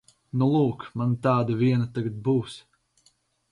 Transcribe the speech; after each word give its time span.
Nu 0.41 0.45
lūk, 0.53 0.85
man 1.01 1.11
tāda 1.27 1.59
viena 1.61 1.89
tagad 1.99 2.19
būs. 2.31 2.59